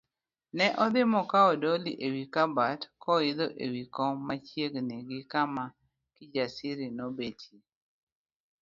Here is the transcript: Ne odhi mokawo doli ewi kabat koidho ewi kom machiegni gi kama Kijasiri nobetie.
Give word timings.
Ne 0.57 0.65
odhi 0.83 1.01
mokawo 1.13 1.51
doli 1.63 1.91
ewi 2.05 2.23
kabat 2.33 2.81
koidho 3.03 3.47
ewi 3.65 3.81
kom 3.95 4.13
machiegni 4.27 4.97
gi 5.07 5.19
kama 5.31 5.63
Kijasiri 6.15 6.87
nobetie. 6.97 7.57